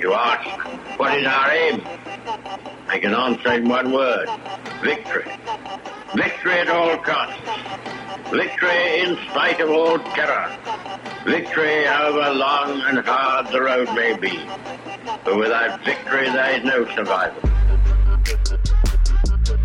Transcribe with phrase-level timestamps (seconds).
[0.00, 1.82] You ask, what is our aim?
[2.88, 4.30] I can answer in one word.
[4.82, 5.30] Victory.
[6.16, 7.38] Victory at all costs.
[8.30, 10.56] Victory in spite of all terror.
[11.26, 14.40] Victory however long and hard the road may be.
[15.22, 17.42] For without victory there is no survival.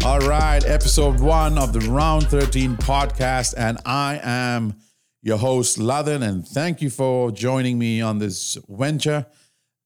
[0.04, 4.75] All right, episode one of the Round 13 podcast, and I am
[5.21, 9.27] your host, Lathan, and thank you for joining me on this venture.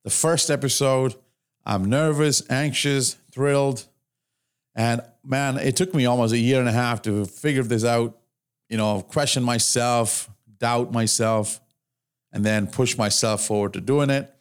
[0.10, 1.14] The first episode,
[1.68, 3.86] I'm nervous, anxious, thrilled,
[4.74, 8.18] and man, it took me almost a year and a half to figure this out,
[8.70, 10.28] you know, question myself,
[10.58, 11.62] doubt myself,
[12.34, 14.34] and then push myself forward to doing it.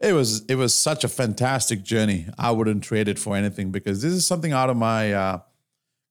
[0.00, 2.24] It was it was such a fantastic journey.
[2.38, 5.40] I wouldn't trade it for anything because this is something out of my uh,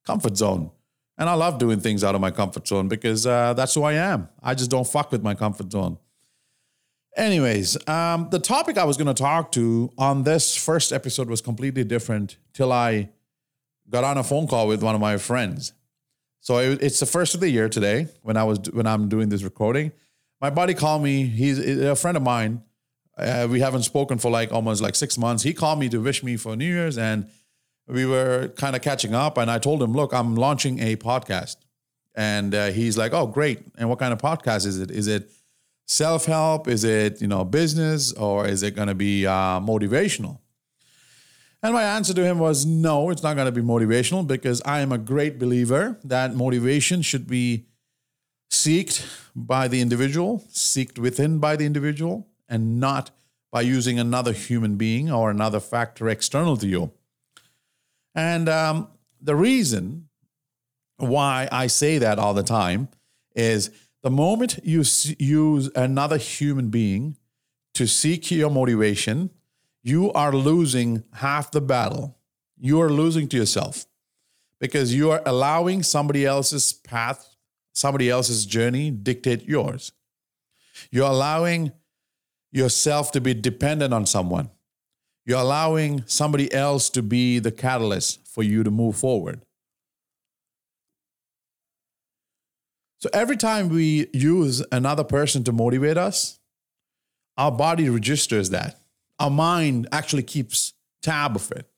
[0.06, 0.70] comfort zone,
[1.18, 3.94] and I love doing things out of my comfort zone because uh, that's who I
[3.94, 4.30] am.
[4.40, 5.98] I just don't fuck with my comfort zone.
[7.18, 11.42] Anyways, um, the topic I was going to talk to on this first episode was
[11.42, 13.10] completely different till I
[13.90, 15.74] got on a phone call with one of my friends.
[16.40, 19.30] So it, it's the first of the year today when I was when I'm doing
[19.30, 19.92] this recording.
[20.40, 21.26] My buddy called me.
[21.26, 22.62] He's a friend of mine
[23.18, 25.44] uh, we haven't spoken for like almost like six months.
[25.44, 27.30] He called me to wish me for New Year's, and
[27.88, 29.38] we were kind of catching up.
[29.38, 31.58] And I told him, "Look, I'm launching a podcast."
[32.16, 33.60] And uh, he's like, "Oh, great!
[33.78, 34.92] And what kind of podcast is it?
[34.92, 35.32] Is it
[35.88, 36.68] self help?
[36.68, 40.40] Is it you know business, or is it going to be uh, motivational?"
[41.64, 44.82] And my answer to him was, "No, it's not going to be motivational because I
[44.82, 47.66] am a great believer that motivation should be."
[48.50, 53.12] Seeked by the individual, seeked within by the individual, and not
[53.52, 56.92] by using another human being or another factor external to you.
[58.16, 58.88] And um,
[59.22, 60.08] the reason
[60.98, 62.90] why I say that all the time
[63.36, 63.70] is
[64.08, 64.86] the moment you
[65.20, 67.18] use another human being
[67.74, 69.32] to seek your motivation,
[69.84, 72.18] you are losing half the battle.
[72.58, 73.86] You are losing to yourself
[74.62, 77.36] because you are allowing somebody else's path,
[77.74, 79.92] somebody else's journey dictate yours.
[80.90, 81.74] You're allowing
[82.54, 84.52] yourself to be dependent on someone.
[85.26, 89.42] You're allowing somebody else to be the catalyst for you to move forward.
[93.00, 96.40] So every time we use another person to motivate us,
[97.38, 98.80] our body registers that.
[99.20, 101.70] Our mind actually keeps tab of it.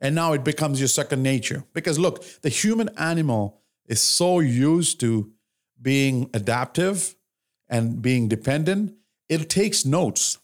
[0.00, 1.64] And now it becomes your second nature.
[1.72, 5.32] Because look, the human animal is so used to
[5.80, 7.14] being adaptive
[7.68, 8.98] and being dependent
[9.28, 10.38] it takes notes.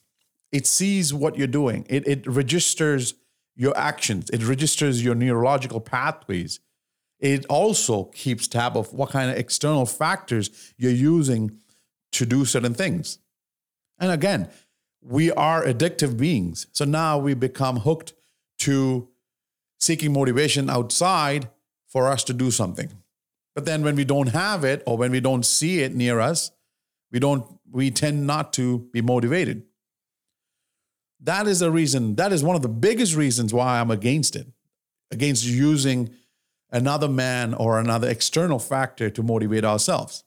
[0.53, 1.87] It sees what you're doing.
[1.89, 3.15] It, it registers
[3.57, 4.31] your actions.
[4.31, 6.61] It registers your neurological pathways.
[7.25, 11.59] It also keeps tab of what kind of external factors you're using
[12.13, 13.19] to do certain things.
[13.99, 14.51] And again,
[15.01, 16.67] we are addictive beings.
[16.73, 18.13] So now we become hooked
[18.59, 19.09] to
[19.81, 21.49] seeking motivation outside
[21.87, 22.93] for us to do something.
[23.55, 26.51] But then when we don't have it or when we don't see it near us,
[27.11, 29.63] we don't we tend not to be motivated.
[31.21, 34.47] That is the reason, that is one of the biggest reasons why I'm against it,
[35.11, 36.11] against using
[36.75, 40.25] another man or another external factor to motivate ourselves.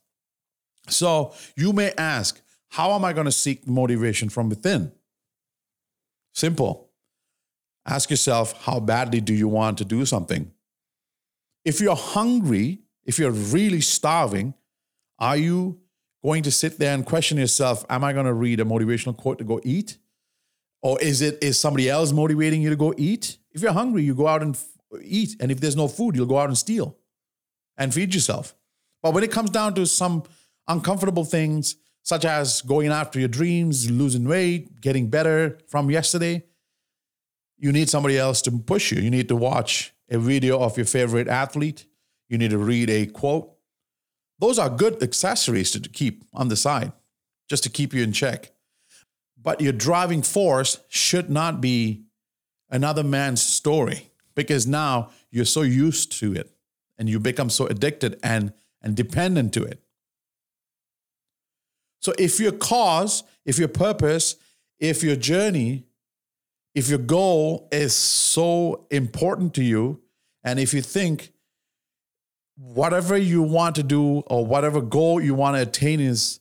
[0.88, 4.94] So you may ask, how am I going to seek motivation from within?
[6.34, 6.90] Simple.
[7.86, 10.52] Ask yourself, how badly do you want to do something?
[11.66, 14.54] If you're hungry, if you're really starving,
[15.20, 15.80] are you
[16.24, 19.38] going to sit there and question yourself, am I going to read a motivational quote
[19.40, 19.98] to go eat?
[20.82, 23.38] Or is it is somebody else motivating you to go eat?
[23.52, 24.58] If you're hungry, you go out and
[25.02, 25.36] eat.
[25.40, 26.98] And if there's no food, you'll go out and steal
[27.78, 28.56] and feed yourself.
[29.02, 30.24] But when it comes down to some
[30.68, 36.44] uncomfortable things, such as going after your dreams, losing weight, getting better from yesterday,
[37.58, 39.02] you need somebody else to push you.
[39.02, 41.86] You need to watch a video of your favorite athlete.
[42.30, 43.54] You need to read a quote.
[44.40, 46.92] Those are good accessories to keep on the side,
[47.50, 48.52] just to keep you in check.
[49.42, 52.04] But your driving force should not be
[52.70, 56.52] another man's story because now you're so used to it
[56.98, 59.82] and you become so addicted and, and dependent to it.
[62.00, 64.36] So if your cause, if your purpose,
[64.80, 65.88] if your journey,
[66.76, 70.02] if your goal is so important to you,
[70.44, 71.34] and if you think
[72.56, 76.40] whatever you want to do or whatever goal you want to attain is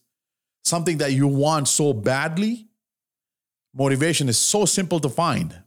[0.64, 2.68] something that you want so badly,
[3.74, 5.62] motivation is so simple to find.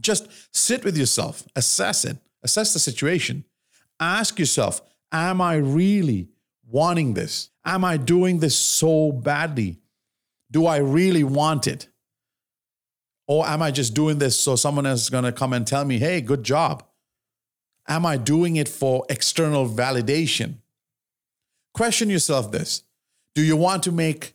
[0.00, 3.44] Just sit with yourself, assess it, assess the situation.
[4.00, 4.80] Ask yourself,
[5.12, 6.28] am I really
[6.68, 7.50] wanting this?
[7.64, 9.78] Am I doing this so badly?
[10.50, 11.88] Do I really want it?
[13.26, 15.84] Or am I just doing this so someone else is going to come and tell
[15.84, 16.84] me, hey, good job?
[17.88, 20.56] Am I doing it for external validation?
[21.72, 22.82] Question yourself this
[23.34, 24.34] Do you want to make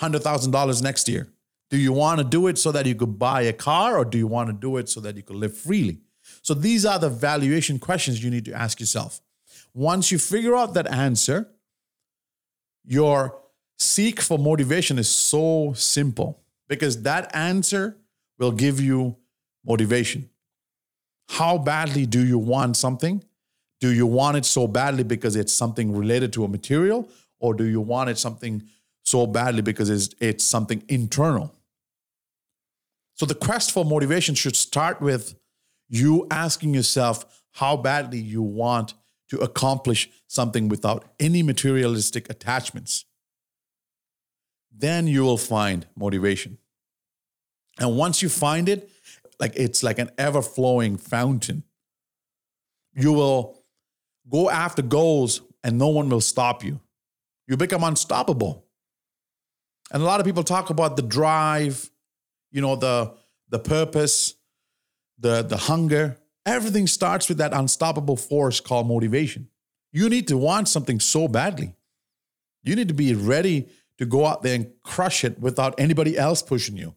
[0.00, 1.28] $100,000 next year?
[1.74, 4.16] Do you want to do it so that you could buy a car or do
[4.16, 5.98] you want to do it so that you could live freely?
[6.40, 9.20] So these are the valuation questions you need to ask yourself.
[9.74, 11.48] Once you figure out that answer,
[12.84, 13.36] your
[13.76, 17.96] seek for motivation is so simple because that answer
[18.38, 19.16] will give you
[19.66, 20.30] motivation.
[21.28, 23.24] How badly do you want something?
[23.80, 27.08] Do you want it so badly because it's something related to a material,
[27.40, 28.62] or do you want it something
[29.02, 31.52] so badly because it's, it's something internal?
[33.14, 35.34] So the quest for motivation should start with
[35.88, 38.94] you asking yourself how badly you want
[39.28, 43.04] to accomplish something without any materialistic attachments.
[44.76, 46.58] Then you will find motivation.
[47.78, 48.90] And once you find it,
[49.38, 51.64] like it's like an ever flowing fountain.
[52.94, 53.58] You will
[54.28, 56.80] go after goals and no one will stop you.
[57.46, 58.64] You become unstoppable.
[59.92, 61.90] And a lot of people talk about the drive,
[62.54, 63.12] you know, the
[63.50, 64.34] the purpose,
[65.18, 66.16] the the hunger.
[66.46, 69.48] Everything starts with that unstoppable force called motivation.
[69.92, 71.74] You need to want something so badly.
[72.62, 73.68] You need to be ready
[73.98, 76.94] to go out there and crush it without anybody else pushing you.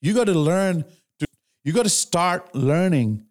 [0.00, 0.84] You got to learn
[1.20, 1.26] to,
[1.64, 3.24] you got to start learning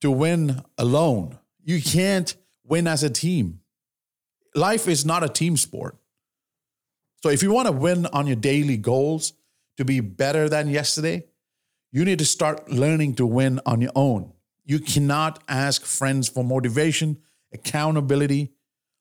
[0.00, 1.38] to win alone.
[1.64, 3.60] You can't win as a team.
[4.54, 5.96] Life is not a team sport.
[7.22, 9.32] So if you want to win on your daily goals
[9.76, 11.24] to be better than yesterday,
[11.90, 14.32] you need to start learning to win on your own.
[14.64, 17.18] You cannot ask friends for motivation,
[17.52, 18.52] accountability.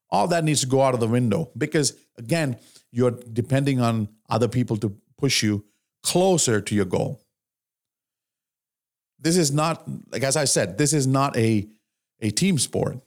[0.09, 2.57] All that needs to go out of the window because, again,
[2.91, 5.63] you're depending on other people to push you
[6.03, 7.21] closer to your goal.
[9.19, 11.67] This is not, like as I said, this is not a,
[12.19, 12.97] a team sport.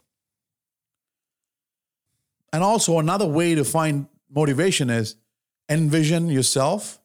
[2.52, 5.16] And also, another way to find motivation is
[5.68, 7.00] envision yourself.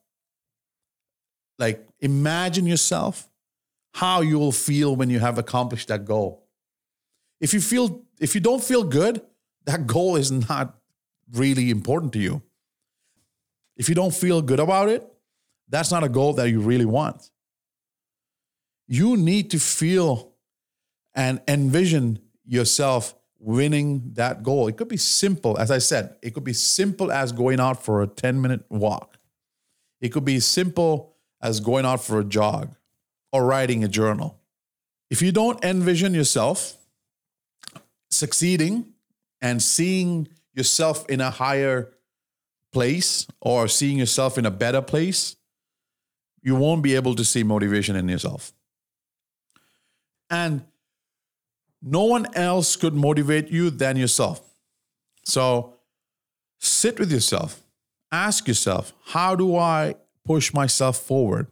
[1.60, 3.30] Like, imagine yourself
[3.94, 6.48] how you will feel when you have accomplished that goal.
[7.42, 9.22] If you feel, if you don't feel good,
[9.66, 10.76] that goal is not
[11.34, 12.42] really important to you.
[13.76, 15.06] If you don't feel good about it,
[15.68, 17.30] that's not a goal that you really want.
[18.88, 20.34] You need to feel
[21.14, 24.68] and envision yourself winning that goal.
[24.68, 28.02] It could be simple, as I said, it could be simple as going out for
[28.02, 29.18] a 10 minute walk.
[30.02, 32.76] It could be simple as going out for a jog
[33.32, 34.38] or writing a journal.
[35.10, 36.76] If you don't envision yourself
[38.12, 38.94] succeeding
[39.42, 41.92] and seeing yourself in a higher
[42.72, 45.36] place or seeing yourself in a better place,
[46.42, 48.54] you won't be able to see motivation in yourself.
[50.30, 50.64] And
[51.82, 54.42] no one else could motivate you than yourself.
[55.24, 55.76] So
[56.60, 57.62] sit with yourself.
[58.12, 59.96] Ask yourself, how do I
[60.26, 61.48] push myself forward?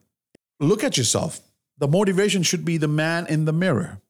[0.59, 1.41] Look at yourself.
[1.77, 4.01] The motivation should be the man in the mirror.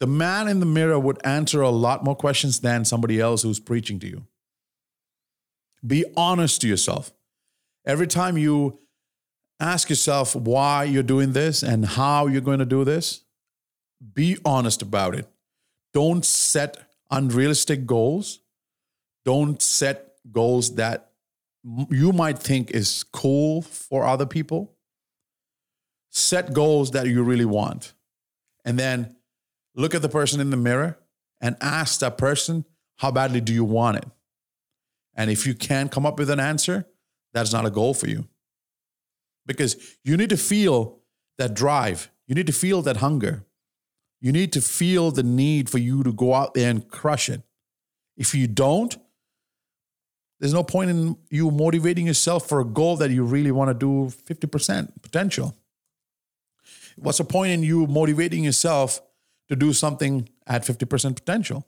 [0.00, 3.60] The man in the mirror would answer a lot more questions than somebody else who's
[3.60, 4.26] preaching to you.
[5.86, 7.12] Be honest to yourself.
[7.86, 8.78] Every time you
[9.58, 13.22] ask yourself why you're doing this and how you're going to do this,
[14.14, 15.26] be honest about it.
[15.94, 16.76] Don't set
[17.10, 18.40] unrealistic goals.
[19.24, 21.12] Don't set goals that
[21.90, 24.74] you might think is cool for other people.
[26.10, 27.94] Set goals that you really want.
[28.64, 29.16] And then
[29.74, 30.98] look at the person in the mirror
[31.40, 32.64] and ask that person,
[32.96, 34.04] how badly do you want it?
[35.14, 36.86] And if you can't come up with an answer,
[37.32, 38.28] that's not a goal for you.
[39.44, 41.00] Because you need to feel
[41.38, 43.44] that drive, you need to feel that hunger.
[44.20, 47.42] You need to feel the need for you to go out there and crush it.
[48.16, 48.96] If you don't,
[50.38, 53.74] there's no point in you motivating yourself for a goal that you really want to
[53.74, 55.56] do 50% potential.
[56.96, 59.00] What's the point in you motivating yourself
[59.48, 61.66] to do something at 50% potential?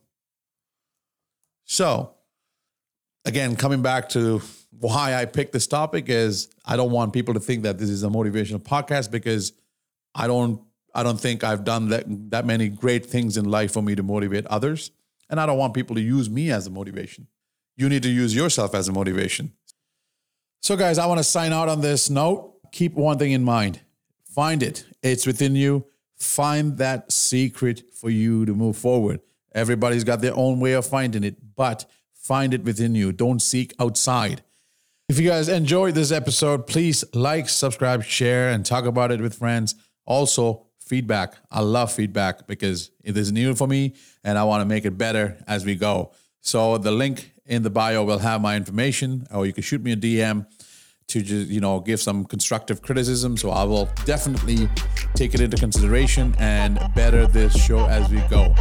[1.64, 2.14] So,
[3.24, 7.40] again, coming back to why I picked this topic is I don't want people to
[7.40, 9.52] think that this is a motivational podcast because
[10.14, 10.62] I don't
[10.94, 14.02] I don't think I've done that, that many great things in life for me to
[14.02, 14.90] motivate others.
[15.30, 17.28] And I don't want people to use me as a motivation.
[17.78, 19.52] You need to use yourself as a motivation.
[20.60, 22.56] So, guys, I want to sign out on this note.
[22.72, 23.80] Keep one thing in mind
[24.38, 25.84] find it, it's within you.
[26.14, 29.18] Find that secret for you to move forward.
[29.52, 33.10] Everybody's got their own way of finding it, but find it within you.
[33.10, 34.42] Don't seek outside.
[35.08, 39.34] If you guys enjoyed this episode, please like, subscribe, share, and talk about it with
[39.34, 39.74] friends.
[40.04, 41.34] Also, feedback.
[41.50, 44.96] I love feedback because it is new for me and I want to make it
[44.96, 46.12] better as we go.
[46.42, 49.92] So the link in the bio will have my information, or you can shoot me
[49.92, 50.46] a DM
[51.08, 53.36] to just you know give some constructive criticism.
[53.36, 54.68] So I will definitely
[55.14, 58.54] take it into consideration and better this show as we go.